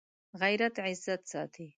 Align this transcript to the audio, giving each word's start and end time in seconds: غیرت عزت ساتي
غیرت 0.41 0.75
عزت 0.89 1.21
ساتي 1.31 1.65